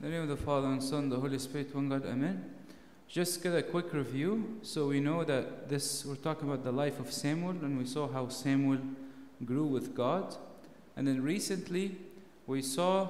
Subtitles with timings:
[0.00, 2.54] In the name of the Father and Son, the Holy Spirit, one God, Amen.
[3.08, 7.00] Just get a quick review so we know that this, we're talking about the life
[7.00, 8.78] of Samuel, and we saw how Samuel
[9.44, 10.36] grew with God.
[10.96, 11.96] And then recently,
[12.46, 13.08] we saw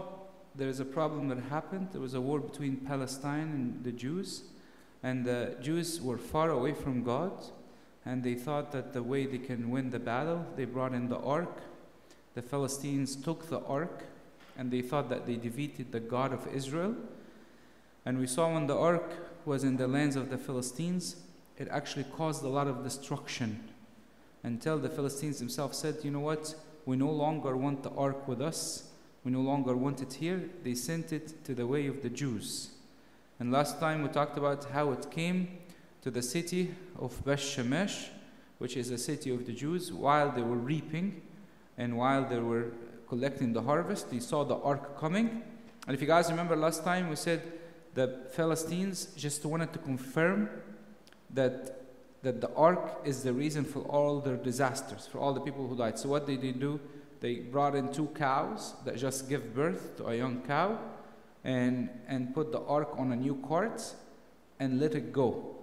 [0.54, 1.88] there is a problem that happened.
[1.92, 4.44] There was a war between Palestine and the Jews,
[5.02, 7.32] and the Jews were far away from God,
[8.06, 11.18] and they thought that the way they can win the battle, they brought in the
[11.18, 11.60] ark.
[12.32, 14.04] The Philistines took the ark,
[14.58, 16.96] and they thought that they defeated the God of Israel.
[18.04, 21.16] And we saw when the ark was in the lands of the Philistines,
[21.56, 23.68] it actually caused a lot of destruction
[24.42, 26.54] until the Philistines themselves said, You know what?
[26.86, 28.88] We no longer want the ark with us.
[29.24, 30.50] We no longer want it here.
[30.64, 32.70] They sent it to the way of the Jews.
[33.38, 35.58] And last time we talked about how it came
[36.02, 38.08] to the city of Beth Shemesh,
[38.58, 41.22] which is a city of the Jews, while they were reaping
[41.76, 42.72] and while they were
[43.08, 44.10] collecting the harvest.
[44.10, 45.42] They saw the ark coming.
[45.86, 47.42] And if you guys remember last time, we said
[47.94, 50.50] the Philistines just wanted to confirm
[51.30, 51.86] that,
[52.22, 55.76] that the ark is the reason for all their disasters, for all the people who
[55.76, 55.98] died.
[55.98, 56.78] So what did they do?
[57.20, 60.78] They brought in two cows that just give birth to a young cow
[61.44, 63.82] and, and put the ark on a new cart
[64.60, 65.56] and let it go.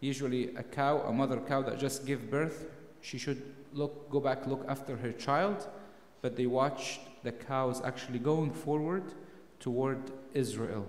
[0.00, 2.66] Usually a cow, a mother cow that just gave birth,
[3.00, 5.68] she should look, go back, look after her child,
[6.22, 9.02] but they watched the cows actually going forward
[9.60, 10.86] toward Israel.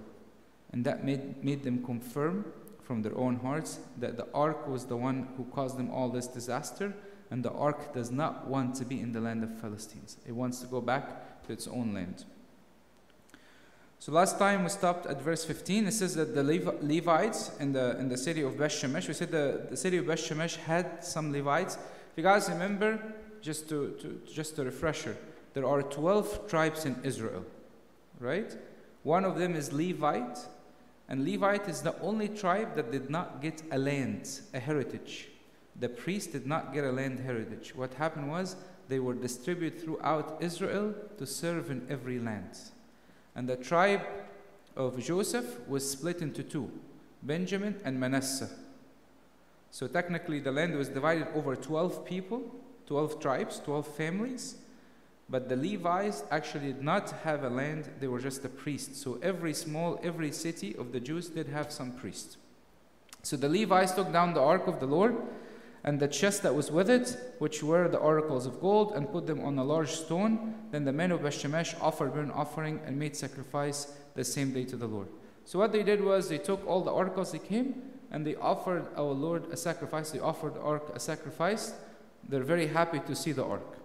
[0.71, 2.45] And that made, made them confirm
[2.81, 6.27] from their own hearts that the ark was the one who caused them all this
[6.27, 6.93] disaster,
[7.31, 10.17] and the ark does not want to be in the land of Philistines.
[10.27, 12.25] It wants to go back to its own land.
[13.99, 15.87] So last time we stopped at verse 15.
[15.87, 19.31] It says that the Levites in the, in the city of Beth Shemesh, we said
[19.31, 21.75] the, the city of Beth Shemesh had some Levites.
[21.75, 22.99] If you guys remember,
[23.43, 25.15] just to, to just a refresher,
[25.53, 27.45] there are 12 tribes in Israel,
[28.19, 28.55] right?
[29.03, 30.39] One of them is Levite,
[31.09, 35.27] and Levite is the only tribe that did not get a land, a heritage.
[35.79, 37.75] The priest did not get a land heritage.
[37.75, 38.55] What happened was
[38.87, 42.57] they were distributed throughout Israel to serve in every land.
[43.35, 44.01] And the tribe
[44.75, 46.71] of Joseph was split into two
[47.21, 48.49] Benjamin and Manasseh.
[49.71, 52.43] So technically, the land was divided over 12 people,
[52.87, 54.55] 12 tribes, 12 families.
[55.29, 58.95] But the Levites actually did not have a land, they were just a priest.
[58.95, 62.37] So every small, every city of the Jews did have some priest.
[63.23, 65.15] So the Levites took down the ark of the Lord
[65.85, 69.27] and the chest that was with it, which were the oracles of gold, and put
[69.27, 70.55] them on a large stone.
[70.71, 74.77] Then the men of Bethshemesh offered burnt offering and made sacrifice the same day to
[74.77, 75.07] the Lord.
[75.45, 78.87] So what they did was they took all the oracles they came and they offered
[78.95, 80.11] our Lord a sacrifice.
[80.11, 81.73] They offered the ark a sacrifice.
[82.27, 83.77] They're very happy to see the ark.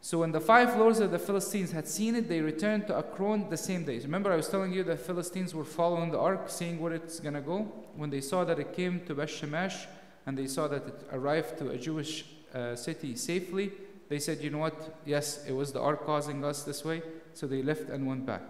[0.00, 3.50] So when the five lords of the Philistines had seen it, they returned to Ekron
[3.50, 3.98] the same day.
[3.98, 7.34] Remember, I was telling you the Philistines were following the ark, seeing where it's going
[7.34, 7.62] to go.
[7.96, 9.86] When they saw that it came to Bethshemesh,
[10.24, 13.72] and they saw that it arrived to a Jewish uh, city safely,
[14.08, 15.00] they said, You know what?
[15.04, 17.02] Yes, it was the ark causing us this way.
[17.34, 18.42] So they left and went back.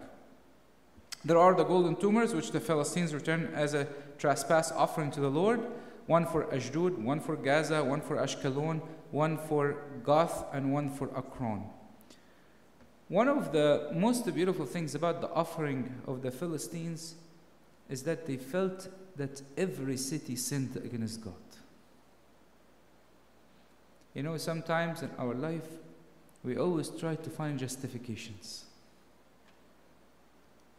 [1.25, 3.87] There are the golden tumors, which the Philistines returned as a
[4.19, 5.60] trespass offering to the Lord
[6.09, 8.81] one for Ashdod, one for Gaza, one for Ashkelon,
[9.11, 11.65] one for Gath, and one for Ekron.
[13.09, 17.15] One of the most beautiful things about the offering of the Philistines
[17.91, 21.35] is that they felt that every city sinned against God.
[24.15, 25.69] You know, sometimes in our life,
[26.43, 28.65] we always try to find justifications.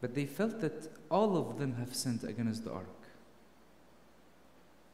[0.01, 2.98] But they felt that all of them have sinned against the ark.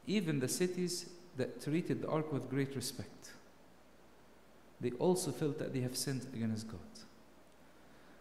[0.07, 3.31] Even the cities that treated the ark with great respect,
[4.81, 6.79] they also felt that they have sinned against God.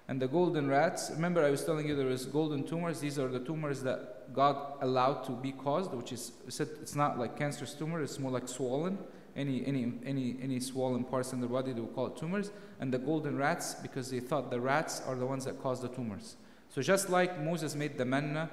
[0.06, 3.00] And the golden rats, remember I was telling you there is golden tumors.
[3.00, 7.18] These are the tumors that God allowed to be caused, which is said it's not
[7.18, 8.98] like cancerous tumor, it's more like swollen
[9.36, 12.50] any, any, any, any swollen parts in the body, they will call it tumors.
[12.80, 15.88] And the golden rats, because they thought the rats are the ones that cause the
[15.88, 16.36] tumors.
[16.70, 18.50] So just like Moses made the manna,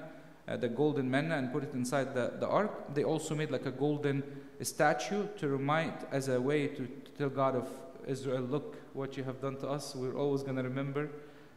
[0.48, 3.66] uh, the golden manna, and put it inside the, the ark, they also made like
[3.66, 4.22] a golden
[4.60, 7.68] statue to remind, as a way to, to tell God of
[8.06, 9.94] Israel, look what you have done to us.
[9.94, 11.10] We're always going to remember,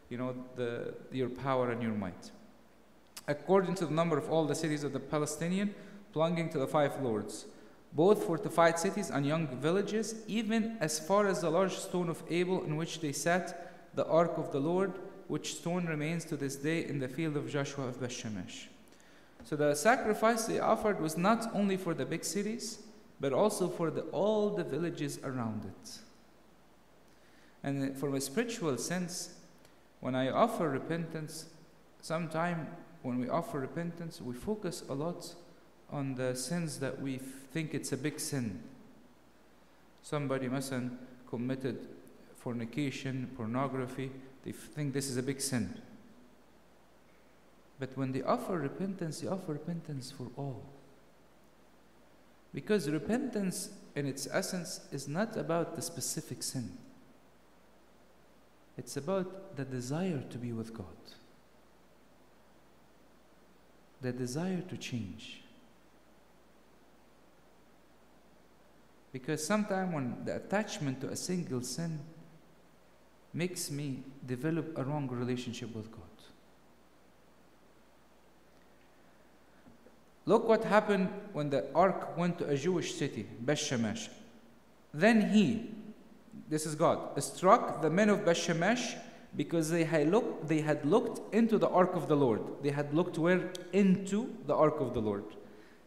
[0.10, 2.32] you know, the, your power and your might.
[3.28, 5.74] According to the number of all the cities of the Palestinian,
[6.14, 7.46] belonging to the five lords
[7.96, 12.64] both fortified cities and young villages, even as far as the large stone of Abel
[12.66, 14.92] in which they set the ark of the Lord,
[15.29, 18.67] which stone remains to this day in the field of Joshua of Bethshemesh.
[19.45, 22.81] So the sacrifice they offered was not only for the big cities,
[23.21, 25.99] but also for the, all the villages around it.
[27.63, 29.35] And from a spiritual sense,
[30.01, 31.47] when I offer repentance,
[32.03, 32.67] Sometimes
[33.03, 35.35] when we offer repentance, we focus a lot
[35.91, 38.63] on the sins that we think it's a big sin.
[40.03, 40.91] Somebody مثلا
[41.31, 41.89] committed
[42.37, 44.11] fornication, pornography,
[44.46, 45.82] they think this is a big sin.
[47.80, 50.64] But when they offer repentance, they offer repentance for all.
[52.54, 56.78] Because repentance, in its essence, is not about the specific sin,
[58.78, 60.86] it's about the desire to be with God,
[64.02, 65.42] the desire to change.
[69.12, 72.00] Because sometimes when the attachment to a single sin
[73.36, 76.02] makes me develop a wrong relationship with God.
[80.26, 84.08] Look what happened when the ark went to a Jewish city, Beth-Shemesh.
[84.94, 85.70] Then he,
[86.50, 88.96] this is God, struck the men of Beth-Shemesh
[89.36, 92.42] because they had, looked, they had looked into the ark of the Lord.
[92.64, 93.52] They had looked where?
[93.74, 95.26] Into the ark of the Lord.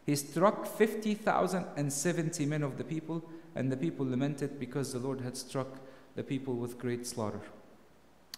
[0.05, 3.23] He struck 50,070 men of the people,
[3.55, 5.79] and the people lamented because the Lord had struck
[6.19, 7.39] the people with great slaughter.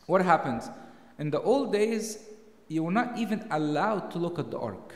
[0.05, 0.61] What happened?
[1.17, 2.19] In the old days,
[2.67, 4.93] you were not even allowed to look at the ark.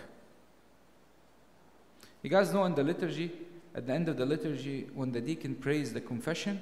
[2.22, 3.32] You guys know in the liturgy,
[3.74, 6.62] at the end of the liturgy, when the deacon prays the confession,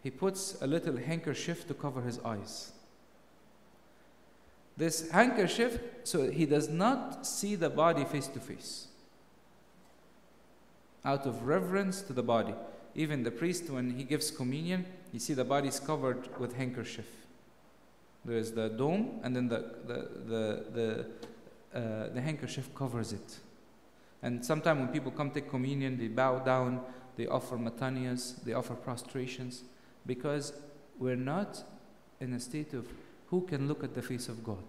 [0.00, 2.70] he puts a little handkerchief to cover his eyes.
[4.76, 8.86] This handkerchief, so he does not see the body face to face.
[11.04, 12.54] Out of reverence to the body.
[12.94, 17.06] Even the priest, when he gives communion, you see the body is covered with handkerchief.
[18.24, 23.38] There is the dome, and then the, the, the, the, uh, the handkerchief covers it.
[24.22, 26.80] And sometimes when people come take communion, they bow down,
[27.16, 29.64] they offer metanias, they offer prostrations,
[30.06, 30.52] because
[30.98, 31.62] we're not
[32.20, 32.86] in a state of
[33.28, 34.64] who can look at the face of God.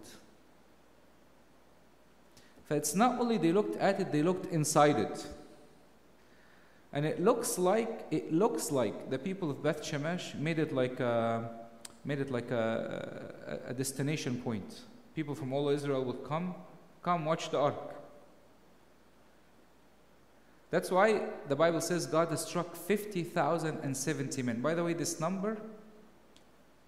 [2.70, 5.28] It's not only they looked at it, they looked inside it.
[6.96, 11.02] And it looks like it looks like the people of Beth Shemesh made it like
[11.02, 11.50] a,
[12.06, 14.80] made it like a, a, destination point.
[15.14, 16.56] People from all Israel would come,
[17.04, 17.96] come watch the ark.
[20.72, 24.62] That's why the Bible says God has struck 50,070 men.
[24.62, 25.58] By the way, this number,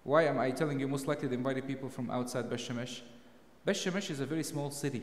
[0.04, 3.00] why am I telling you most likely they invited people from outside Beth-Shemesh?
[3.66, 5.02] Beth-Shemesh is a very small city.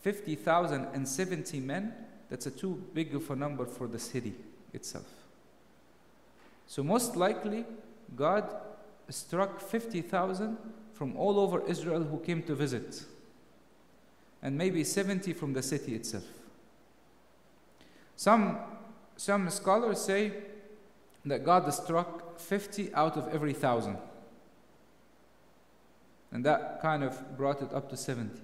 [0.00, 1.92] 50,070 men,
[2.28, 4.34] that's a too big of a number for the city
[4.72, 5.06] itself.
[6.66, 7.64] So most likely,
[8.14, 8.54] God
[9.08, 10.58] struck 50,000
[10.92, 13.04] from all over Israel who came to visit.
[14.42, 16.24] And maybe 70 from the city itself.
[18.16, 18.58] Some,
[19.16, 20.32] some scholars say
[21.24, 23.96] that God struck 50 out of every thousand.
[26.30, 28.40] And that kind of brought it up to 70.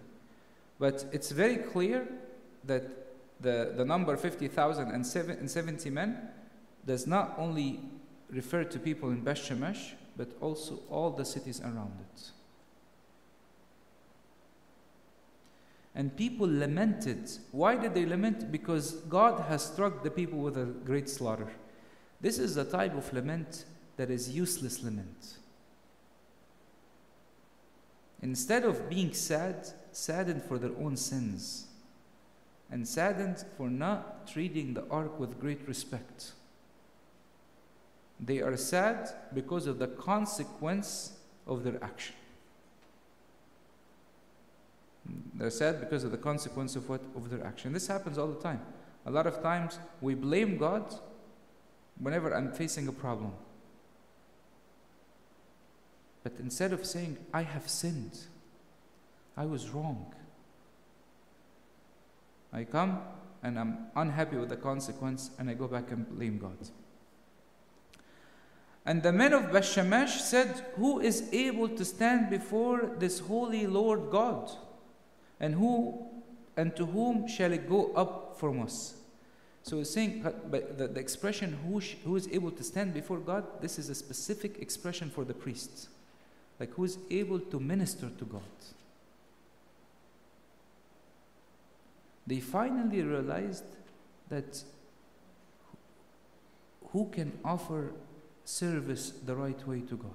[0.78, 2.08] But it's very clear
[2.64, 3.03] that
[3.40, 6.28] the, the number 50,000 and 70 men
[6.86, 7.80] does not only
[8.30, 12.30] refer to people in Beth Shemesh, but also all the cities around it.
[15.94, 17.30] And people lamented.
[17.52, 18.50] Why did they lament?
[18.50, 21.48] Because God has struck the people with a great slaughter.
[22.20, 23.64] This is a type of lament
[23.96, 25.34] that is useless lament.
[28.22, 31.66] Instead of being sad, saddened for their own sins,
[32.74, 36.32] and saddened for not treating the ark with great respect.
[38.18, 41.12] They are sad because of the consequence
[41.46, 42.16] of their action.
[45.34, 47.72] They're sad because of the consequence of what of their action.
[47.72, 48.60] This happens all the time.
[49.06, 50.92] A lot of times we blame God
[52.00, 53.30] whenever I'm facing a problem.
[56.24, 58.18] But instead of saying, I have sinned,
[59.36, 60.12] I was wrong,
[62.54, 63.00] I come
[63.42, 66.56] and I'm unhappy with the consequence and I go back and blame God.
[68.86, 74.10] And the men of Beth-Shemesh said, Who is able to stand before this holy Lord
[74.10, 74.50] God?
[75.40, 76.06] And who
[76.56, 78.94] and to whom shall it go up from us?
[79.62, 83.18] So he's saying, but the, the expression who, sh- who is able to stand before
[83.18, 85.88] God, this is a specific expression for the priests.
[86.60, 88.42] Like who is able to minister to God.
[92.26, 93.64] They finally realized
[94.28, 94.62] that
[96.90, 97.92] who can offer
[98.44, 100.10] service the right way to God.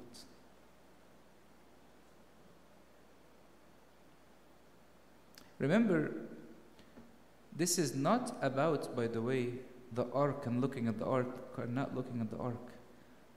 [5.59, 6.11] Remember,
[7.55, 9.53] this is not about, by the way,
[9.91, 12.71] the ark and looking at the ark or not looking at the ark.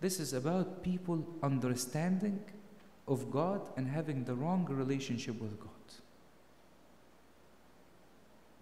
[0.01, 2.39] This is about people understanding
[3.09, 5.72] of God and having the wrong relationship with God.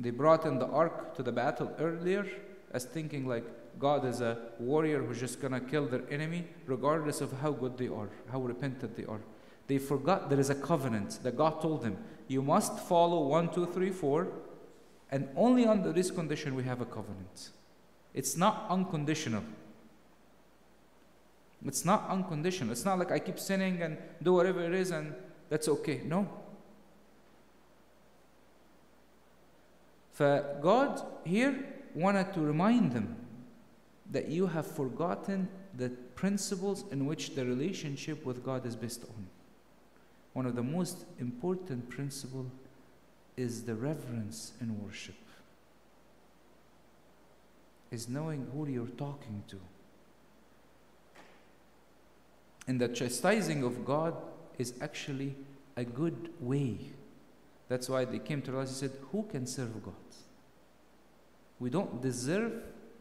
[0.00, 2.26] They brought in the ark to the battle earlier
[2.72, 3.44] as thinking like
[3.78, 7.76] God is a warrior who's just going to kill their enemy, regardless of how good
[7.76, 9.20] they are, how repentant they are.
[9.66, 11.98] They forgot there is a covenant that God told them.
[12.28, 14.28] You must follow one, two, three, four,
[15.10, 17.50] and only under this condition we have a covenant.
[18.14, 19.44] It's not unconditional.
[21.66, 22.72] It's not unconditional.
[22.72, 25.14] It's not like I keep sinning and do whatever it is and
[25.50, 26.00] that's okay.
[26.04, 26.26] No.
[30.20, 33.16] For uh, God here wanted to remind them
[34.10, 39.26] that you have forgotten the principles in which the relationship with God is based on.
[40.34, 42.48] One of the most important principles
[43.38, 45.14] is the reverence in worship.
[47.90, 49.56] Is knowing who you're talking to.
[52.68, 54.14] And the chastising of God
[54.58, 55.34] is actually
[55.78, 56.76] a good way.
[57.70, 59.94] That's why they came to realize, he said, Who can serve God?
[61.60, 62.52] We don't deserve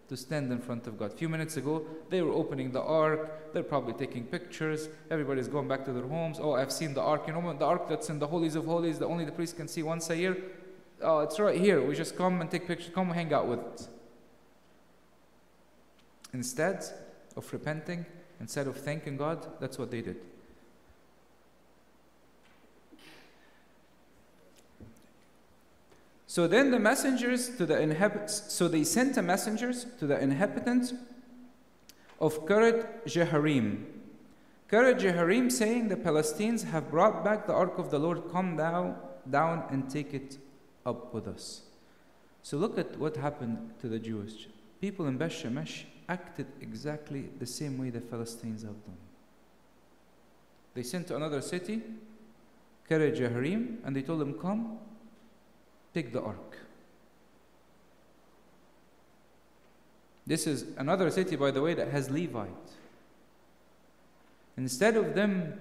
[0.09, 1.11] to stand in front of God.
[1.11, 3.51] A few minutes ago, they were opening the ark.
[3.51, 4.87] They're probably taking pictures.
[5.09, 6.37] Everybody's going back to their homes.
[6.39, 7.23] Oh, I've seen the ark.
[7.25, 9.67] You know, the ark that's in the holies of holies that only the priest can
[9.67, 10.37] see once a year.
[11.01, 11.81] Oh, it's right here.
[11.81, 12.91] We just come and take pictures.
[12.93, 13.87] Come hang out with it.
[16.33, 16.85] Instead
[17.35, 18.05] of repenting,
[18.39, 20.17] instead of thanking God, that's what they did.
[26.29, 30.93] So then the messengers to the inhabitants, so they sent the messengers to the inhabitants
[32.21, 33.85] of Kiryat Jearim.
[34.71, 38.95] Kiryat Jearim saying, The Palestinians have brought back the ark of the Lord, come thou
[39.27, 40.37] down and take it
[40.85, 41.63] up with us.
[42.43, 47.47] So look at what happened to the Jewish people in Beth Shemesh acted exactly the
[47.47, 48.97] same way the Philistines have done.
[50.75, 51.81] They sent to another city,
[52.87, 54.77] Kiryat Jearim, and they told them, Come,
[55.93, 56.57] take the ark.
[60.27, 62.49] This is another city, by the way, that has Levite.
[64.57, 65.59] Instead of them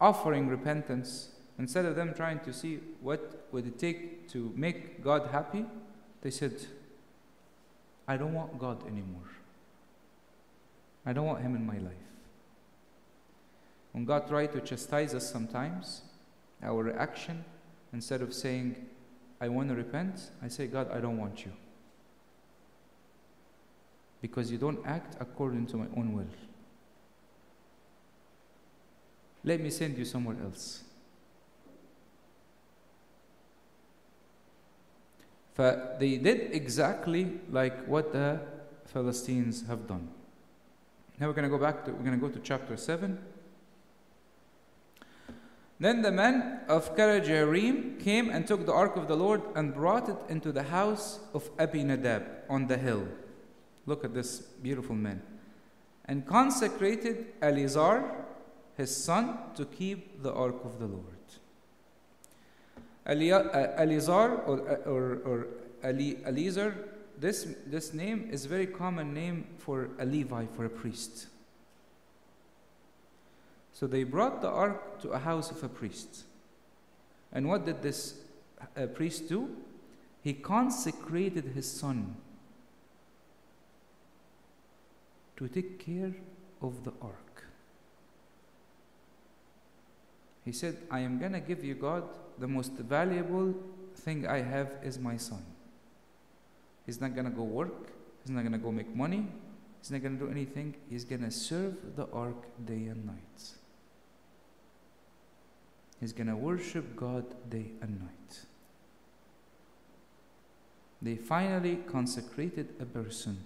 [0.00, 5.30] offering repentance, instead of them trying to see what would it take to make God
[5.32, 5.64] happy,
[6.22, 6.54] they said,
[8.06, 9.28] I don't want God anymore.
[11.04, 12.08] I don't want Him in my life.
[13.92, 16.02] When God tries to chastise us sometimes,
[16.62, 17.44] our reaction,
[17.92, 18.76] instead of saying,
[19.40, 21.52] I want to repent, I say, God, I don't want you.
[24.20, 26.26] Because you don't act according to my own will.
[29.44, 30.82] Let me send you somewhere else.
[35.56, 38.40] They did exactly like what the
[38.86, 40.08] Philistines have done.
[41.18, 43.18] Now we're going to go back to, we're going to go to chapter 7.
[45.80, 50.08] Then the men of Kiryat came and took the ark of the Lord and brought
[50.08, 53.06] it into the house of Abinadab on the hill.
[53.86, 55.22] Look at this beautiful man.
[56.06, 58.24] And consecrated Eleazar,
[58.76, 61.04] his son, to keep the ark of the Lord.
[63.08, 63.12] Uh,
[63.76, 65.46] Eleazar or, uh, or, or
[65.82, 66.74] Eleazar,
[67.18, 71.28] this, this name is very common name for a Levi, for a priest.
[73.78, 76.24] So they brought the ark to a house of a priest.
[77.32, 78.14] And what did this
[78.76, 79.54] uh, priest do?
[80.20, 82.16] He consecrated his son
[85.36, 86.12] to take care
[86.60, 87.44] of the ark.
[90.44, 92.02] He said, I am going to give you, God,
[92.36, 93.54] the most valuable
[93.94, 95.44] thing I have is my son.
[96.84, 97.92] He's not going to go work,
[98.24, 99.28] he's not going to go make money,
[99.80, 100.74] he's not going to do anything.
[100.90, 103.57] He's going to serve the ark day and night.
[106.00, 108.40] He's going to worship God day and night.
[111.02, 113.38] They finally consecrated a person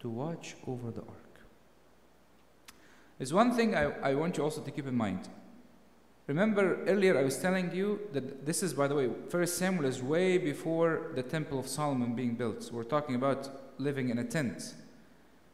[0.00, 1.40] to watch over the ark.
[3.18, 5.28] There's one thing I, I want you also to keep in mind.
[6.26, 10.02] Remember earlier I was telling you that this is, by the way, First Samuel is
[10.02, 12.70] way before the Temple of Solomon being built.
[12.72, 14.74] We're talking about living in a tent.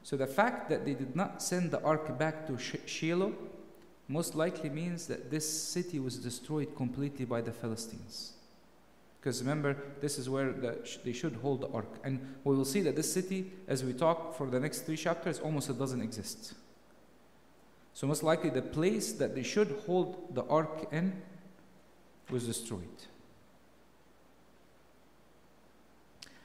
[0.02, 3.34] So the fact that they did not send the ark back to Shiloh
[4.08, 8.32] most likely means that this city was destroyed completely by the Philistines.
[9.20, 12.00] Because remember, this is where the, they should hold the ark.
[12.02, 15.38] And we will see that this city, as we talk for the next three chapters,
[15.38, 16.54] almost it doesn't exist.
[17.94, 21.12] So, most likely, the place that they should hold the ark in
[22.30, 22.80] was destroyed.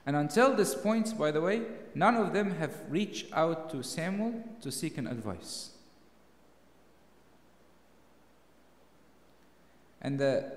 [0.05, 1.63] And until this point, by the way,
[1.95, 5.71] none of them have reached out to Samuel to seek an advice.
[10.01, 10.51] And the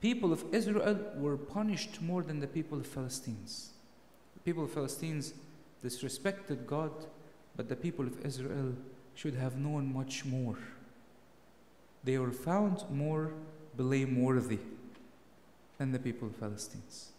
[0.00, 3.70] people of Israel were punished more than the people of Philistines.
[4.34, 5.34] The people of Philistines
[5.84, 6.92] disrespected God,
[7.56, 8.74] but the people of Israel
[9.14, 10.58] should have known much more.
[12.04, 13.32] They were found more
[13.76, 14.58] blameworthy
[15.78, 17.10] than the people of Philistines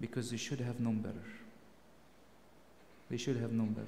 [0.00, 1.26] because they should have known better.
[3.10, 3.86] They should have known better.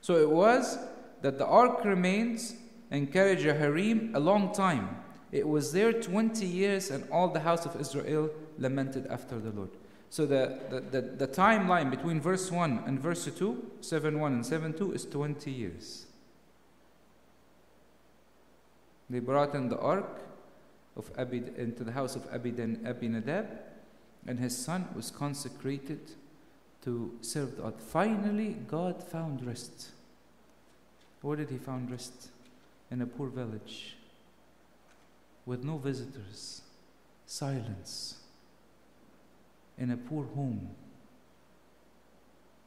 [0.00, 0.78] So it was
[1.22, 2.54] that the ark remains
[2.90, 4.96] and Kiryat Jearim a long time.
[5.32, 9.70] It was there 20 years, and all the house of Israel lamented after the Lord.
[10.10, 14.44] So the, the, the, the timeline between verse 1 and verse 2, 7 1 and
[14.44, 16.06] 7 2, is 20 years.
[19.08, 20.22] They brought in the ark
[20.96, 23.46] of Abid into the house of Abid Abinadab,
[24.26, 26.00] and his son was consecrated
[26.82, 27.80] to serve God.
[27.80, 29.90] Finally, God found rest.
[31.22, 32.30] Where did he find rest?
[32.90, 33.96] In a poor village
[35.46, 36.62] with no visitors,
[37.26, 38.18] silence,
[39.78, 40.70] in a poor home.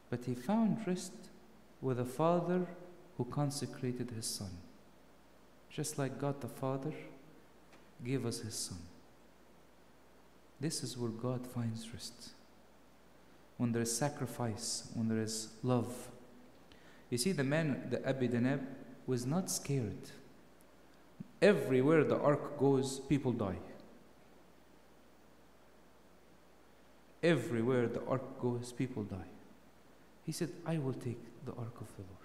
[0.09, 1.13] But he found rest
[1.81, 2.65] with a father
[3.17, 4.49] who consecrated his son.
[5.69, 6.93] Just like God the Father
[8.03, 8.77] gave us his son.
[10.59, 12.29] This is where God finds rest.
[13.57, 16.07] When there is sacrifice, when there is love.
[17.09, 18.61] You see, the man, the Abidanab,
[19.05, 20.09] was not scared.
[21.41, 23.57] Everywhere the ark goes, people die.
[27.21, 29.31] Everywhere the ark goes, people die.
[30.25, 32.23] He said, I will take the ark of the Lord.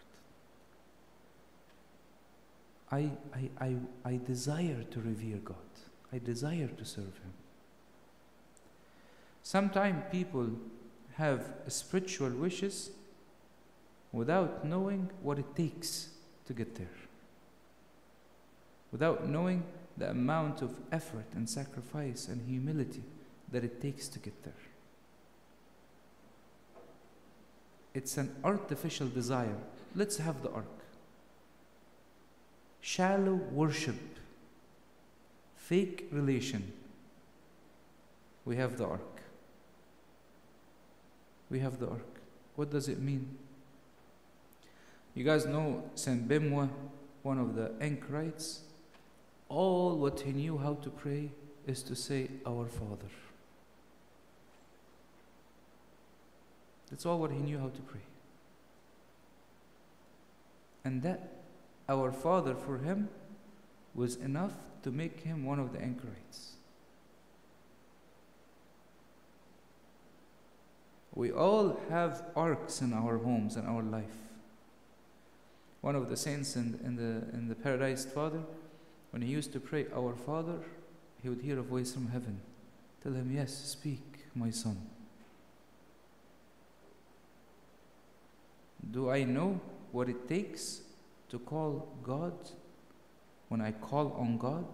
[2.91, 3.77] I, I, I,
[4.13, 5.57] I desire to revere God.
[6.13, 7.33] I desire to serve Him.
[9.43, 10.51] Sometimes people
[11.15, 12.91] have spiritual wishes
[14.13, 16.11] without knowing what it takes
[16.49, 16.99] to get there,
[18.91, 19.63] without knowing
[19.97, 23.03] the amount of effort and sacrifice and humility
[23.53, 24.53] that it takes to get there.
[27.95, 29.57] It's an artificial desire.
[29.95, 30.67] Let's have the ark
[32.81, 33.97] shallow worship,
[35.57, 36.73] fake relation.
[38.45, 39.21] We have the ark.
[41.51, 42.21] We have the ark.
[42.57, 43.37] What does it mean?
[45.15, 46.69] You guys know Saint Benoit,
[47.23, 48.61] one of the anchorites.
[49.49, 51.31] All what he knew how to pray
[51.67, 53.09] is to say, Our Father.
[56.91, 58.01] That's all what he knew how to pray.
[60.85, 61.33] And that
[61.89, 63.09] our Father for him
[63.95, 66.53] was enough to make him one of the anchorites.
[71.15, 74.28] We all have arks in our homes and our life.
[75.81, 78.41] One of the saints in, in, the, in the Paradise Father,
[79.11, 80.59] when he used to pray, Our Father,
[81.23, 82.41] he would hear a voice from heaven
[83.03, 84.03] tell him, Yes, speak,
[84.35, 84.77] my son.
[88.91, 89.61] Do I know
[89.93, 90.83] what it takes
[91.31, 92.35] to call God
[93.49, 94.67] when I call on God?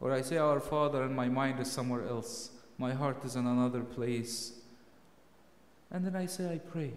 [0.00, 3.46] Or I say, Our Father, and my mind is somewhere else, my heart is in
[3.46, 4.52] another place.
[5.90, 6.92] And then I say, I pray.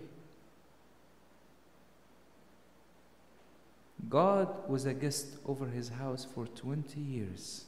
[4.09, 7.65] God was a guest over his house for 20 years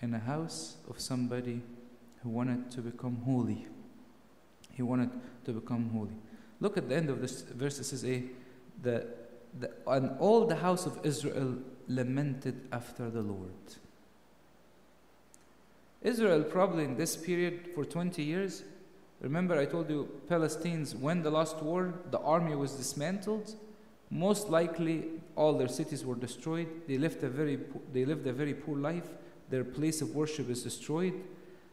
[0.00, 1.62] in a house of somebody
[2.22, 3.66] who wanted to become holy.
[4.72, 5.10] He wanted
[5.44, 6.16] to become holy.
[6.60, 7.78] Look at the end of this verse.
[7.78, 8.24] It says, a,
[8.82, 9.06] the
[9.60, 11.56] the, and all the house of Israel
[11.88, 13.50] lamented after the Lord.
[16.02, 18.62] Israel, probably in this period for 20 years,
[19.20, 23.54] remember I told you, Palestinians, when the last war, the army was dismantled.
[24.10, 26.68] Most likely, all their cities were destroyed.
[26.86, 27.58] They lived a very,
[27.92, 29.08] they lived a very poor life.
[29.50, 31.14] Their place of worship is destroyed.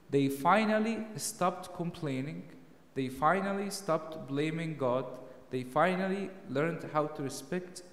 [0.10, 2.44] They finally stopped complaining.
[2.96, 5.06] They finally stopped blaming God
[5.52, 7.84] they finally learned how to respect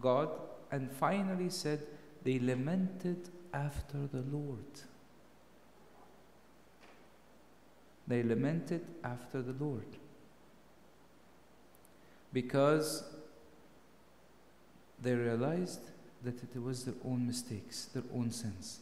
[0.00, 0.30] God
[0.72, 1.80] and finally said
[2.24, 4.80] they lamented after the Lord.
[8.08, 9.86] They lamented after the Lord
[12.32, 13.04] because
[15.02, 15.90] they realized
[16.24, 18.80] that it was their own mistakes, their own sins.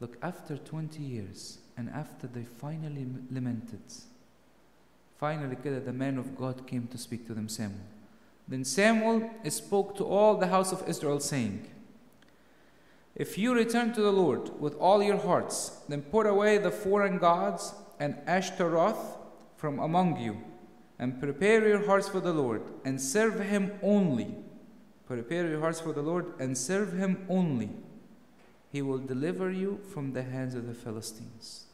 [0.00, 3.82] Look, after 20 years and after they finally lamented,
[5.18, 7.80] Finally, the man of God came to speak to them, Samuel.
[8.46, 11.66] Then Samuel spoke to all the house of Israel, saying,
[13.14, 17.18] If you return to the Lord with all your hearts, then put away the foreign
[17.18, 19.16] gods and Ashtaroth
[19.56, 20.42] from among you,
[20.98, 24.34] and prepare your hearts for the Lord, and serve him only.
[25.06, 27.70] Prepare your hearts for the Lord, and serve him only.
[28.72, 31.66] He will deliver you from the hands of the Philistines.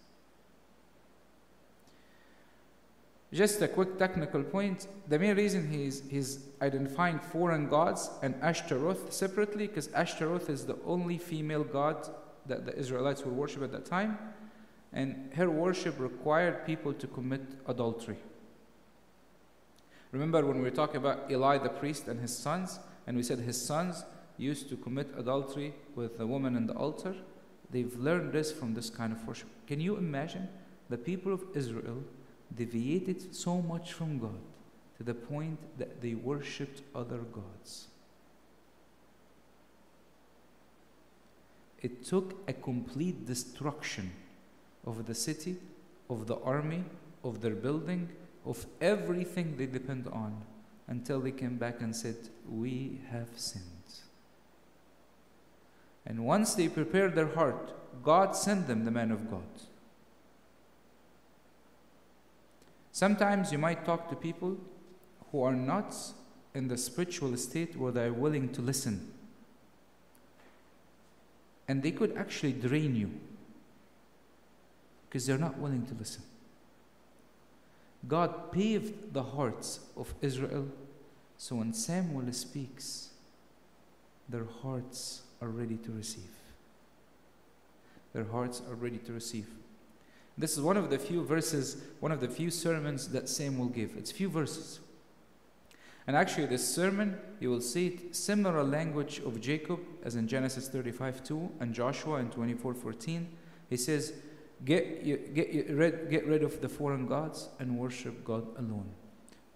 [3.33, 4.89] Just a quick technical point.
[5.09, 10.77] The main reason he's, he's identifying foreign gods and Ashtaroth separately, because Ashtaroth is the
[10.85, 12.09] only female god
[12.47, 14.19] that the Israelites would worship at that time,
[14.93, 18.19] and her worship required people to commit adultery.
[20.11, 23.41] Remember when we were talking about Eli the priest and his sons, and we said
[23.41, 24.05] his sons
[24.39, 27.13] used to commit adultery with the woman in the altar?
[27.69, 29.49] They've learned this from this kind of worship.
[29.67, 30.49] Can you imagine
[30.89, 32.05] the people of Israel
[32.55, 34.39] deviated so much from God
[34.99, 37.89] to the point that they worshipped other gods?
[41.83, 44.13] It took a complete destruction
[44.87, 45.57] of the city,
[46.09, 46.85] of the army,
[47.25, 48.09] of their building,
[48.47, 50.45] of everything they depend on
[50.91, 53.65] until they came back and said, We have sinned.
[56.05, 57.73] And once they prepared their heart,
[58.03, 59.43] God sent them the man of God.
[62.93, 64.59] Sometimes you might talk to people
[65.31, 65.95] who are not
[66.55, 69.13] in the spiritual state where they're willing to listen.
[71.69, 73.13] And they could actually drain you
[75.09, 76.25] because they're not willing to listen.
[78.09, 80.67] God paved the hearts of Israel
[81.41, 83.13] so when Samuel speaks,
[84.29, 86.29] their hearts are ready to receive.
[88.13, 89.47] Their hearts are ready to receive.
[90.37, 93.97] This is one of the few verses, one of the few sermons that Samuel gave.
[93.97, 94.81] It's few verses.
[96.07, 100.69] And actually, this sermon, you will see it similar language of Jacob as in Genesis
[100.69, 103.27] 35 2 and Joshua in 24 14.
[103.71, 104.13] He says,
[104.65, 108.91] Get, get, rid, get rid of the foreign gods and worship God alone.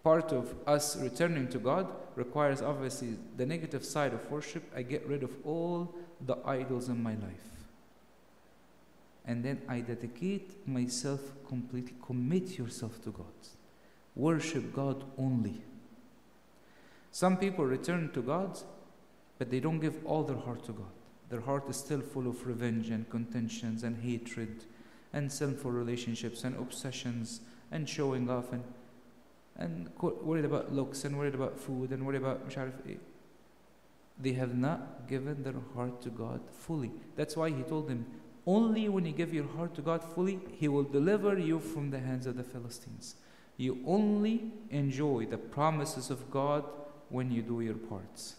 [0.02, 4.62] Part of us returning to God requires obviously the negative side of worship.
[4.74, 7.48] I get rid of all the idols in my life.
[9.26, 11.94] And then I dedicate myself completely.
[12.04, 13.32] Commit yourself to God.
[14.14, 15.62] Worship God only.
[17.10, 18.58] Some people return to God,
[19.38, 20.92] but they don't give all their heart to God.
[21.30, 24.64] Their heart is still full of revenge and contentions and hatred
[25.14, 27.40] and sinful relationships and obsessions
[27.72, 28.64] and showing off and
[29.56, 32.96] and worried about looks and worried about food and worried about مش eh,
[34.20, 36.92] they have not given their heart to God fully.
[37.16, 38.06] That's why he told them,
[38.46, 41.98] only when you give your heart to God fully, he will deliver you from the
[41.98, 43.16] hands of the Philistines.
[43.56, 46.64] You only enjoy the promises of God
[47.08, 48.36] when you do your parts.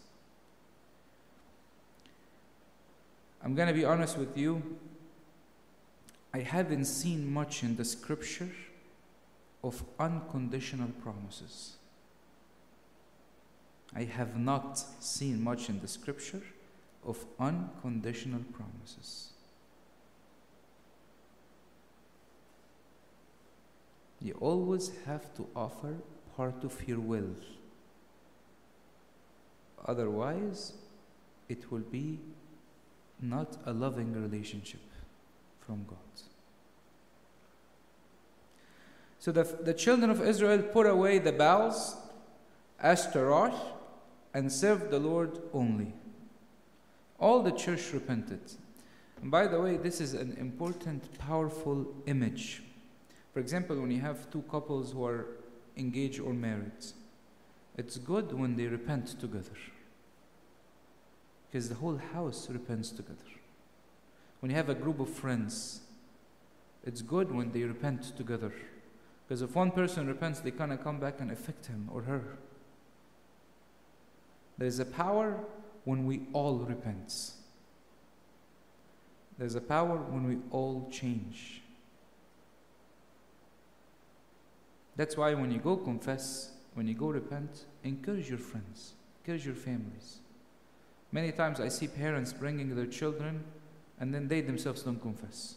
[3.43, 4.61] I'm going to be honest with you.
[6.35, 8.49] I haven't seen much in the scripture
[9.63, 11.77] of unconditional promises.
[13.95, 16.41] I have not seen much in the scripture
[17.05, 19.29] of unconditional promises.
[24.19, 25.95] You always have to offer
[26.35, 27.33] part of your will.
[29.85, 30.73] Otherwise,
[31.47, 32.19] it will be
[33.21, 34.81] not a loving relationship
[35.65, 35.97] from God.
[39.19, 41.97] So the, the children of Israel put away the Baals,
[42.79, 43.59] Ashtaroth,
[44.33, 45.93] and served the Lord only.
[47.19, 48.41] All the church repented.
[49.21, 52.61] And by the way, this is an important, powerful image.
[53.33, 55.25] For example, when you have two couples who are
[55.75, 56.85] engaged or married,
[57.77, 59.57] it's good when they repent together.
[61.49, 63.34] Because the whole house repents together.
[64.45, 65.81] When you have a group of friends,
[66.83, 68.53] it's good when they repent together.
[69.27, 72.37] Because if one person repents, they kind of come back and affect him or her.
[74.59, 75.39] There's a power
[75.85, 77.31] when we all repent.
[79.39, 81.63] There's a power when we all change.
[84.95, 89.55] That's why when you go confess, when you go repent, encourage your friends, encourage your
[89.55, 90.19] families.
[91.11, 93.43] Many times I see parents bringing their children
[93.98, 95.56] and then they themselves don't confess.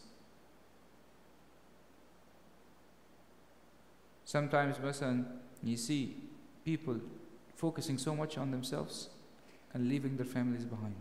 [4.24, 5.24] Sometimes, مثلا,
[5.62, 6.16] you see
[6.64, 7.00] people
[7.54, 9.08] focusing so much on themselves
[9.72, 10.94] and leaving their families behind.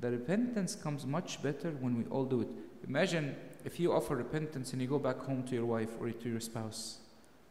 [0.00, 2.48] The repentance comes much better when we all do it.
[2.86, 6.28] Imagine if you offer repentance and you go back home to your wife or to
[6.28, 6.98] your spouse,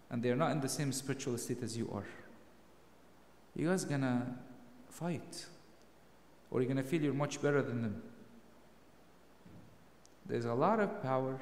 [0.10, 2.08] and they are not in the same spiritual state as you are.
[3.56, 4.38] You guys gonna
[4.90, 5.46] fight,
[6.53, 8.03] or you're gonna feel you're much better than them.
[10.27, 11.41] There's a lot of power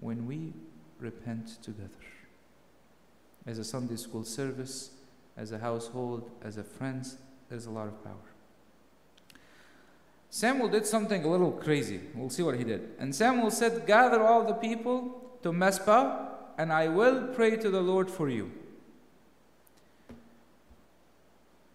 [0.00, 0.52] when we
[1.00, 1.88] repent together.
[3.46, 4.90] As a Sunday school service,
[5.36, 7.16] as a household, as a friends,
[7.48, 8.14] there's a lot of power.
[10.30, 12.00] Samuel did something a little crazy.
[12.14, 12.90] We'll see what he did.
[12.98, 16.28] And Samuel said, Gather all the people to Mizpah,
[16.58, 18.50] and I will pray to the Lord for you.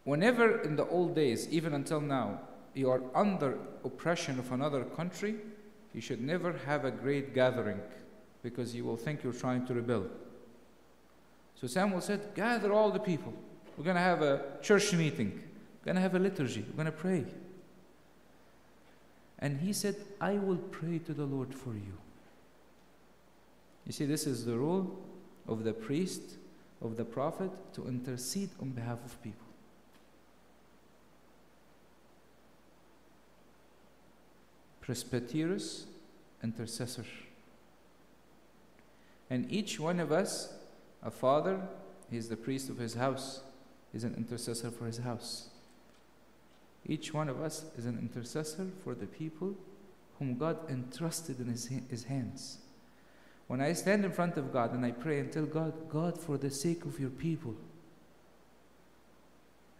[0.04, 2.42] Whenever in the old days, even until now,
[2.74, 5.36] you are under oppression of another country,
[5.94, 7.80] you should never have a great gathering
[8.44, 10.06] because you will think you're trying to rebel.
[11.60, 13.34] So Samuel said, Gather all the people.
[13.78, 15.42] We're going to have a church meeting.
[15.82, 16.66] We're going to have a liturgy.
[16.68, 17.26] We're going to pray.
[19.40, 21.98] And he said, I will pray to the Lord for you.
[23.86, 25.00] You see, this is the role
[25.48, 26.22] of the priest,
[26.82, 29.49] of the prophet, to intercede on behalf of people.
[34.90, 35.84] Presbyteros,
[36.44, 37.06] intercessor.
[39.30, 40.52] And each one of us,
[41.04, 41.62] a father,
[42.10, 43.42] he's the priest of his house,
[43.94, 45.50] is an intercessor for his house.
[46.88, 49.54] Each one of us is an intercessor for the people
[50.18, 52.58] whom God entrusted in his, his hands.
[53.46, 56.36] When I stand in front of God and I pray and tell God, God, for
[56.36, 57.56] the sake of your people,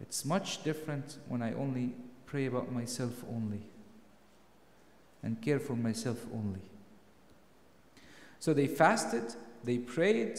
[0.00, 1.94] it's much different when I only
[2.26, 3.62] pray about myself only
[5.22, 6.60] and care for myself only.
[8.38, 10.38] So they fasted, they prayed,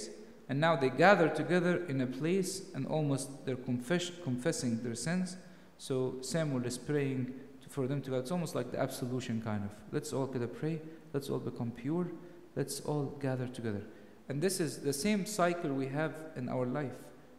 [0.50, 5.38] and now they gather together in a place and almost they're confess- confessing their sins.
[5.78, 7.34] So Samuel is praying
[7.70, 8.20] for them to go.
[8.20, 9.72] It's almost like the absolution kind of.
[9.92, 10.82] Let's all get a pray.
[11.14, 12.08] Let's all become pure.
[12.56, 13.82] Let's all gather together.
[14.28, 16.92] And this is the same cycle we have in our life.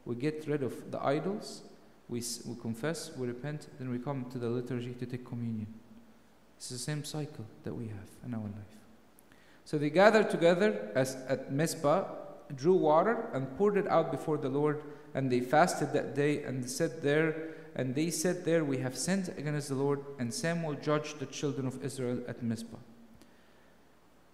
[0.04, 1.62] We get rid of the idols,
[2.08, 5.66] we, we confess, we repent, then we come to the liturgy to take communion.
[6.62, 8.76] It's the same cycle that we have in our life.
[9.64, 12.04] So they gathered together as at Mizpah,
[12.54, 14.80] drew water and poured it out before the Lord,
[15.12, 19.34] and they fasted that day and said there, and they said there, We have sinned
[19.36, 22.76] against the Lord, and Samuel judged the children of Israel at Mizpah.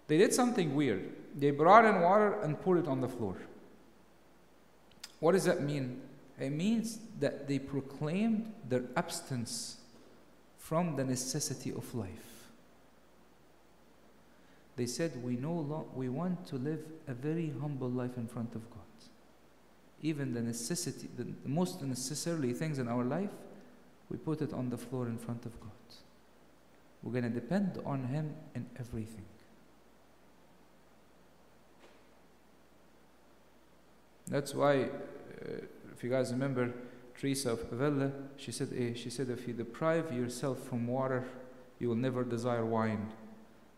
[0.05, 1.09] They did something weird.
[1.35, 3.37] They brought in water and poured it on the floor.
[5.19, 5.99] What does that mean?
[6.39, 9.78] It means that they proclaimed their abstinence
[10.69, 12.51] from the necessity of life.
[14.75, 18.69] They said, We, no we want to live a very humble life in front of
[18.69, 18.79] God.
[20.03, 23.31] Even the necessity, the, the most necessarily things in our life,
[24.11, 25.71] we put it on the floor in front of God.
[27.01, 29.25] We're going to depend on Him in everything.
[34.27, 34.87] That's why, uh,
[35.95, 36.71] if you guys remember,
[37.19, 41.25] Teresa of Avila, she said, eh, she said, if you deprive yourself from water,
[41.77, 43.11] you will never desire wine.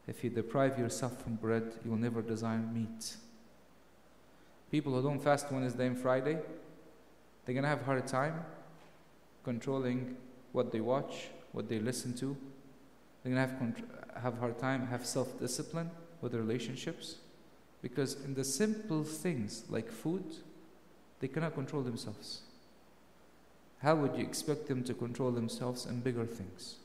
[0.07, 3.15] If you deprive yourself from bread, you will never desire meat.
[4.69, 6.37] People who don't fast Wednesday and Friday,
[7.43, 8.45] they're going to have a hard time
[9.43, 10.15] controlling
[10.51, 12.37] what they watch, what they listen to.
[13.23, 15.89] They're going to have, contr- have a hard time, have self discipline
[16.21, 17.15] with relationships.
[17.81, 20.25] Because in the simple things like food,
[21.19, 22.41] they cannot control themselves.
[23.81, 26.75] How would you expect them to control themselves in bigger things?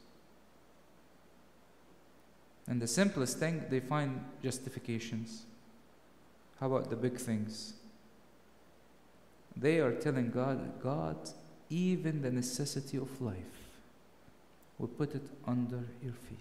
[2.67, 5.45] And the simplest thing, they find justifications.
[6.59, 7.75] How about the big things?
[9.57, 11.17] They are telling God, God,
[11.71, 13.37] even the necessity of life,
[14.79, 16.39] we put it under your feet.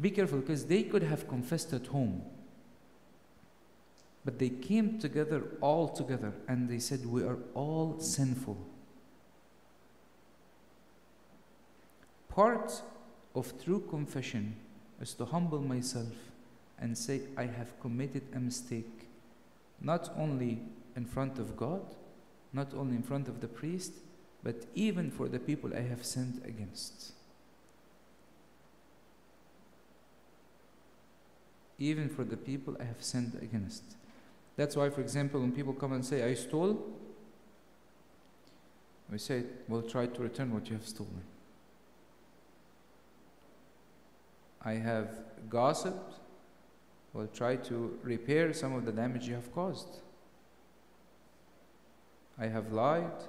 [0.00, 2.22] Be careful because they could have confessed at home.
[4.24, 8.56] But they came together all together and they said, We are all sinful.
[12.34, 12.82] Part
[13.36, 14.56] of true confession
[15.00, 16.12] is to humble myself
[16.80, 19.06] and say, I have committed a mistake,
[19.80, 20.60] not only
[20.96, 21.82] in front of God,
[22.52, 23.92] not only in front of the priest,
[24.42, 27.12] but even for the people I have sinned against.
[31.78, 33.84] Even for the people I have sinned against.
[34.56, 36.84] That's why, for example, when people come and say, I stole,
[39.10, 41.22] we say, Well, try to return what you have stolen.
[44.64, 45.08] I have
[45.48, 46.14] gossiped,
[47.12, 50.00] well, try to repair some of the damage you have caused.
[52.38, 53.22] I have lied.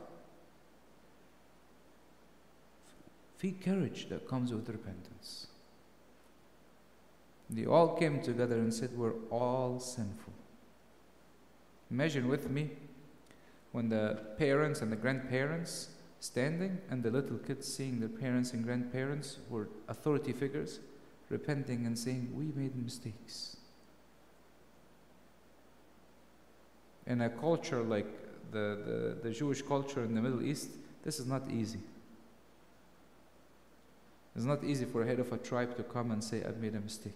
[3.38, 5.48] Feel courage that comes with repentance.
[7.50, 10.34] They all came together and said, We're all sinful.
[11.91, 12.71] Imagine with me
[13.71, 18.63] when the parents and the grandparents standing and the little kids seeing their parents and
[18.63, 20.80] grandparents were authority figures
[21.29, 23.57] repenting and saying, We made mistakes.
[27.07, 28.07] In a culture like
[28.51, 30.69] the, the, the Jewish culture in the Middle East,
[31.03, 31.79] this is not easy.
[34.35, 36.75] It's not easy for a head of a tribe to come and say, I've made
[36.75, 37.13] a mistake.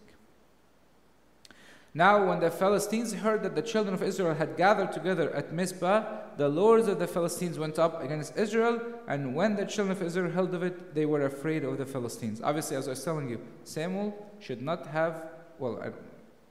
[1.93, 6.03] Now, when the Philistines heard that the children of Israel had gathered together at Mizpah,
[6.37, 10.29] the lords of the Philistines went up against Israel, and when the children of Israel
[10.31, 12.41] heard of it, they were afraid of the Philistines.
[12.43, 15.23] Obviously, as I was telling you, Samuel should not have,
[15.57, 15.83] well,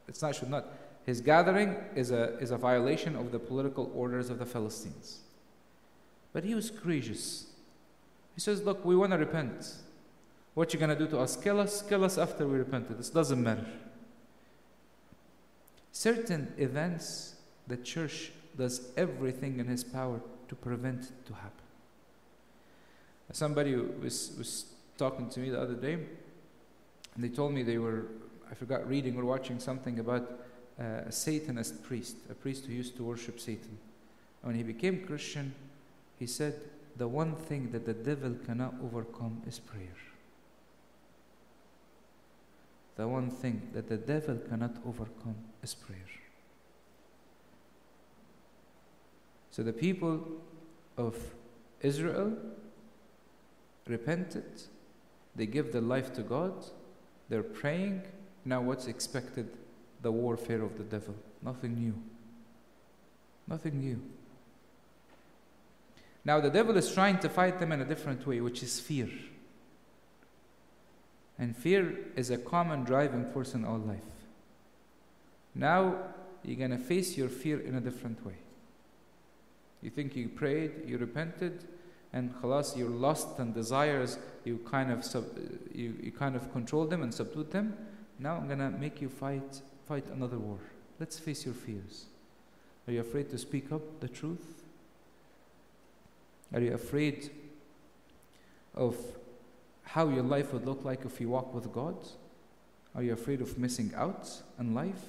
[0.08, 0.66] it's not should not,
[1.06, 5.20] his gathering is a, is a violation of the political orders of the Philistines.
[6.32, 7.46] But he was courageous.
[8.34, 9.74] He says, Look, we want to repent.
[10.54, 11.36] What you going to do to us?
[11.36, 11.82] Kill us?
[11.82, 12.98] Kill us after we repented.
[12.98, 13.66] This doesn't matter.
[15.98, 17.34] Certain events,
[17.66, 21.66] the church does everything in his power to prevent it to happen.
[23.32, 28.04] Somebody was, was talking to me the other day, and they told me they were,
[28.48, 30.38] I forgot, reading or watching something about
[30.78, 33.76] uh, a Satanist priest, a priest who used to worship Satan.
[34.42, 35.52] when he became Christian,
[36.16, 36.54] he said,
[36.96, 39.98] The one thing that the devil cannot overcome is prayer.
[42.94, 45.98] The one thing that the devil cannot overcome is prayer.
[49.50, 50.24] So the people
[50.96, 51.16] of
[51.80, 52.36] Israel
[53.86, 54.62] repented,
[55.34, 56.52] they give their life to God,
[57.28, 58.02] they're praying.
[58.44, 59.48] Now, what's expected?
[60.00, 61.14] The warfare of the devil.
[61.42, 61.94] Nothing new.
[63.46, 64.00] Nothing new.
[66.24, 69.08] Now, the devil is trying to fight them in a different way, which is fear.
[71.38, 73.98] And fear is a common driving force in all life.
[75.58, 75.96] Now,
[76.44, 78.36] you're going to face your fear in a different way.
[79.82, 81.64] You think you prayed, you repented,
[82.12, 85.24] and khalas, your lust and desires, you kind of sub,
[85.74, 87.76] you, you kind of controlled them and subdued them.
[88.18, 90.58] Now I'm gonna make you fight fight another war.
[90.98, 92.06] Let's face your fears.
[92.86, 94.62] Are you afraid to speak up the truth?
[96.52, 97.30] Are you afraid
[98.74, 98.96] of
[99.82, 101.96] how your life would look like if you walk with God?
[102.94, 105.08] Are you afraid of missing out in life?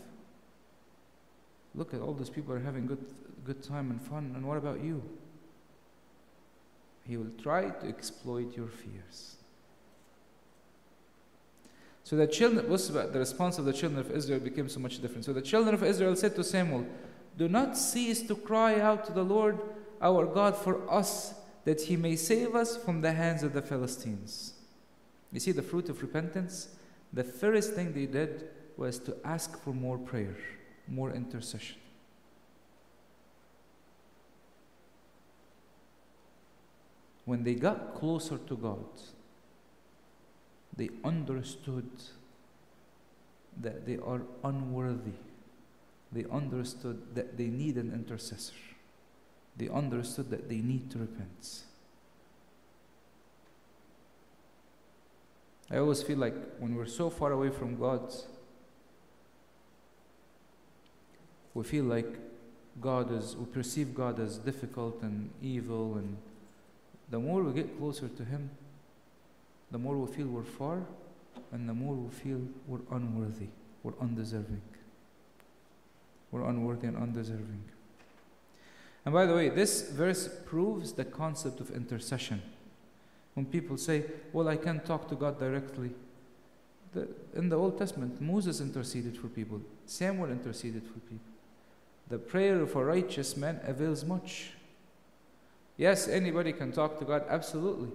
[1.76, 3.04] Look at all those people are having good
[3.46, 5.02] good time and fun, and what about you?
[7.08, 9.38] He will try to exploit your fears.
[12.04, 15.26] So the children, the response of the children of Israel became so much different.
[15.26, 16.86] So the children of Israel said to Samuel,
[17.38, 19.60] Do not cease to cry out to the Lord
[20.02, 21.34] our God for us,
[21.66, 24.54] that he may save us from the hands of the Philistines.
[25.32, 26.70] You see the fruit of repentance?
[27.14, 30.38] The first thing they did was to ask for more prayer,
[30.90, 31.78] more intercession.
[37.30, 38.88] when they got closer to God,
[40.76, 41.88] they understood
[43.62, 45.20] that they are unworthy.
[46.12, 48.56] They understood that they need an intercessor.
[49.56, 51.66] They understood that they need to repent.
[55.70, 58.12] I always feel like when we're so far away from God,
[61.54, 62.08] we feel like
[62.82, 66.18] God is, we perceive God as difficult and evil and
[67.10, 68.50] the more we get closer to Him,
[69.72, 70.84] the more we feel we're far,
[71.52, 73.48] and the more we feel we're unworthy,
[73.84, 74.62] we're undeserving.
[76.32, 77.64] We're unworthy and undeserving.
[79.06, 82.42] And by the way, this verse proves the concept of intercession.
[83.34, 85.92] When people say, Well, I can't talk to God directly.
[86.94, 91.29] The, in the Old Testament, Moses interceded for people, Samuel interceded for people.
[92.10, 94.52] The prayer of a righteous man avails much.
[95.78, 97.90] Yes, anybody can talk to God, absolutely.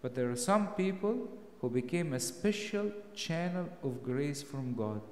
[0.00, 1.28] But there are some people
[1.60, 5.02] who became a special channel of grace from God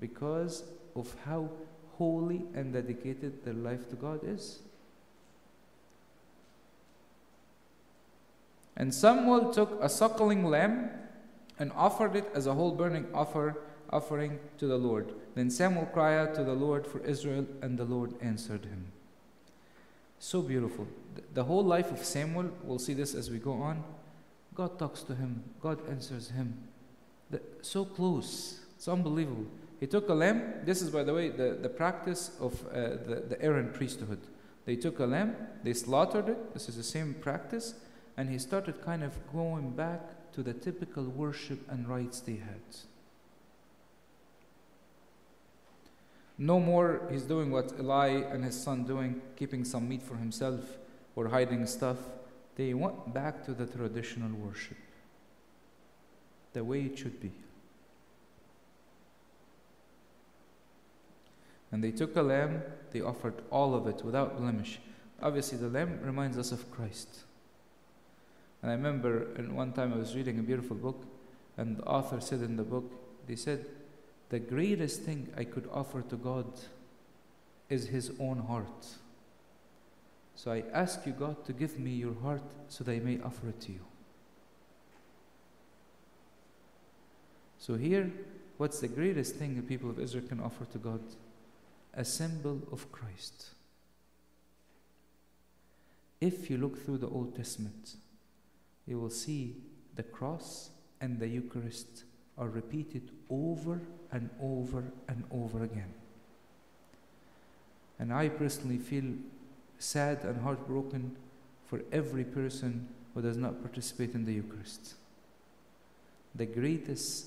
[0.00, 0.64] because
[0.96, 1.50] of how
[1.98, 4.60] holy and dedicated their life to God is.
[8.76, 10.90] And Samuel took a suckling lamb
[11.58, 13.58] and offered it as a whole burning offer,
[13.90, 15.12] offering to the Lord.
[15.34, 18.92] Then Samuel cried out to the Lord for Israel, and the Lord answered him.
[20.18, 20.86] So beautiful.
[21.34, 23.82] The whole life of Samuel, we'll see this as we go on.
[24.54, 26.58] God talks to him, God answers him.
[27.30, 28.60] The, so close.
[28.76, 29.46] It's unbelievable.
[29.80, 30.42] He took a lamb.
[30.64, 32.74] This is, by the way, the, the practice of uh,
[33.06, 34.20] the, the Aaron priesthood.
[34.64, 36.54] They took a lamb, they slaughtered it.
[36.54, 37.74] This is the same practice.
[38.16, 42.60] And he started kind of going back to the typical worship and rites they had.
[46.38, 50.60] No more he's doing what Eli and his son doing, keeping some meat for himself
[51.14, 51.98] or hiding stuff.
[52.56, 54.76] They went back to the traditional worship,
[56.52, 57.32] the way it should be.
[61.70, 64.78] And they took a lamb, they offered all of it without blemish.
[65.22, 67.20] Obviously, the lamb reminds us of Christ.
[68.60, 71.02] And I remember in one time I was reading a beautiful book,
[71.56, 72.92] and the author said in the book,
[73.26, 73.64] they said,
[74.32, 76.46] the greatest thing I could offer to God
[77.68, 78.86] is His own heart.
[80.36, 83.50] So I ask you, God, to give me your heart so that I may offer
[83.50, 83.84] it to you.
[87.58, 88.10] So, here,
[88.56, 91.02] what's the greatest thing the people of Israel can offer to God?
[91.92, 93.50] A symbol of Christ.
[96.22, 97.96] If you look through the Old Testament,
[98.86, 99.56] you will see
[99.94, 100.70] the cross
[101.02, 102.04] and the Eucharist
[102.38, 103.80] are repeated over
[104.10, 105.92] and over and over again.
[107.98, 109.14] And I personally feel
[109.78, 111.16] sad and heartbroken
[111.66, 114.94] for every person who does not participate in the Eucharist.
[116.34, 117.26] The greatest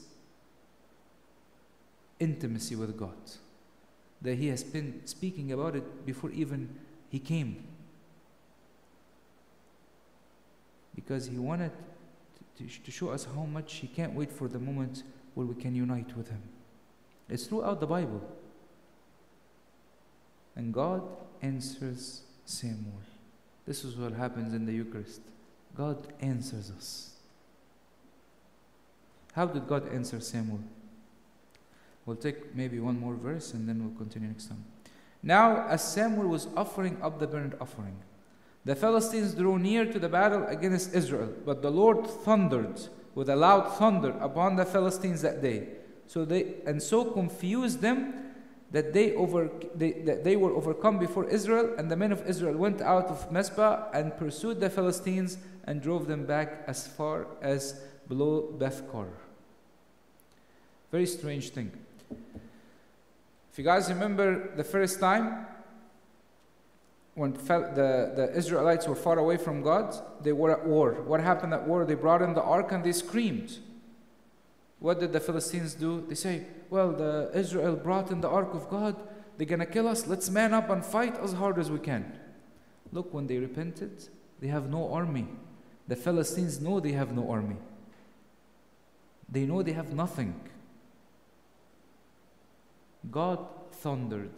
[2.19, 3.17] intimacy with God.
[4.21, 6.69] That He has been speaking about it before even
[7.09, 7.63] He came.
[10.95, 11.71] Because He wanted
[12.57, 15.03] to, to show us how much He can't wait for the moment
[15.33, 16.41] where we can unite with Him.
[17.29, 18.21] It's throughout the Bible.
[20.55, 21.03] And God
[21.41, 23.01] answers Samuel.
[23.65, 25.21] This is what happens in the Eucharist.
[25.75, 27.11] God answers us.
[29.33, 30.61] How did God answer Samuel?
[32.05, 34.63] We'll take maybe one more verse and then we'll continue next time.
[35.21, 37.95] Now, as Samuel was offering up the burnt offering,
[38.65, 42.81] the Philistines drew near to the battle against Israel, but the Lord thundered
[43.13, 45.67] with a loud thunder upon the Philistines that day.
[46.07, 48.25] So they and so confused them
[48.71, 52.57] that they, over, they, that they were overcome before Israel, and the men of Israel
[52.57, 57.79] went out of Mizpah and pursued the Philistines and drove them back as far as
[58.07, 59.07] below Bethkar.
[60.91, 61.71] Very strange thing.
[63.51, 65.45] If you guys remember the first time
[67.15, 71.01] when the, the Israelites were far away from God, they were at war.
[71.05, 71.85] What happened at war?
[71.85, 73.57] They brought in the ark and they screamed.
[74.79, 76.05] What did the Philistines do?
[76.07, 78.97] They say, Well, the Israel brought in the ark of God.
[79.37, 80.07] They're going to kill us.
[80.07, 82.19] Let's man up and fight as hard as we can.
[82.91, 84.07] Look, when they repented,
[84.41, 85.27] they have no army.
[85.87, 87.57] The Philistines know they have no army.
[89.29, 90.35] They know they have nothing.
[93.09, 93.39] God
[93.71, 94.33] thundered,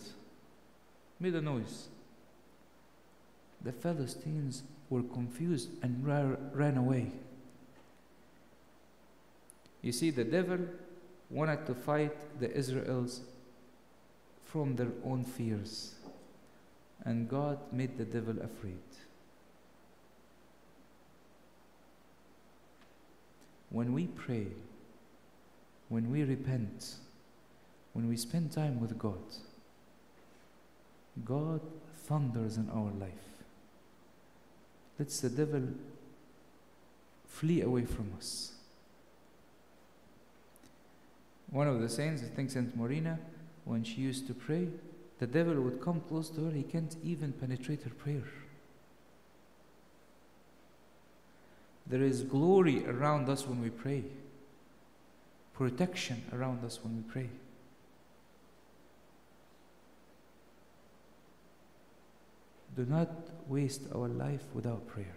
[1.20, 1.88] made a noise.
[3.64, 6.06] The Philistines were confused and
[6.54, 7.12] ran away.
[9.82, 10.60] You see, the devil
[11.30, 13.22] wanted to fight the Israels
[14.46, 15.96] from their own fears,
[17.04, 18.80] and God made the devil afraid.
[23.70, 24.48] When we pray,
[25.90, 26.96] when we repent,
[27.94, 29.20] when we spend time with God,
[31.26, 31.62] God
[32.06, 33.37] thunders in our life.
[35.00, 35.64] Lets the devil
[37.28, 38.54] flee away from us.
[41.50, 43.20] One of the saints, I think Saint Marina,
[43.66, 44.68] when she used to pray,
[45.20, 48.24] the devil would come close to her, he can't even penetrate her prayer.
[51.88, 54.04] There is glory around us when we pray,
[55.54, 57.30] protection around us when we pray.
[62.78, 63.10] Do not
[63.48, 65.16] waste our life without prayer.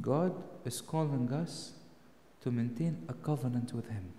[0.00, 1.74] God is calling us
[2.40, 4.12] to maintain a covenant with Him.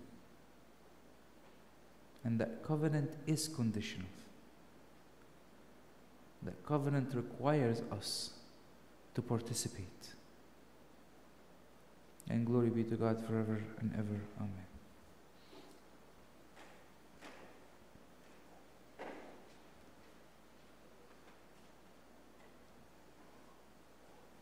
[2.24, 4.06] And that covenant is conditional.
[6.42, 8.30] That covenant requires us
[9.14, 10.14] to participate.
[12.30, 14.20] And glory be to God forever and ever.
[14.38, 14.73] Amen.